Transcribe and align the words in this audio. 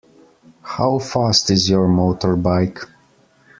How 0.63 0.97
fast 0.97 1.51
is 1.51 1.69
your 1.69 1.87
motorbike? 1.87 2.87